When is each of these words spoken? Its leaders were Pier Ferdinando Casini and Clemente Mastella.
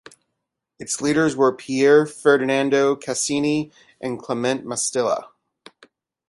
Its 0.79 0.99
leaders 0.99 1.35
were 1.35 1.55
Pier 1.55 2.07
Ferdinando 2.07 2.95
Casini 2.95 3.71
and 4.01 4.17
Clemente 4.17 4.63
Mastella. 4.65 5.27